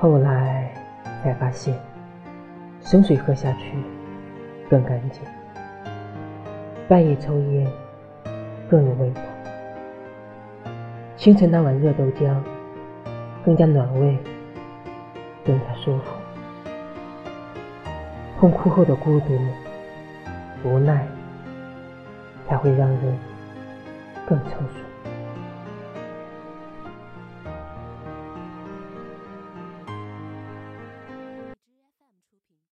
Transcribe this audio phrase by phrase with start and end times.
[0.00, 0.72] 后来
[1.22, 1.78] 才发现
[2.80, 3.74] 生水喝下去
[4.70, 5.20] 更干净
[6.88, 7.70] 半夜抽烟
[8.70, 9.20] 更有味道。
[11.16, 12.34] 清晨那碗热豆浆
[13.44, 14.16] 更加暖胃
[15.44, 16.04] 更加舒服。
[18.38, 19.38] 痛哭后的孤独
[20.64, 21.06] 无奈
[22.48, 23.18] 才会让人
[24.26, 24.89] 更成熟。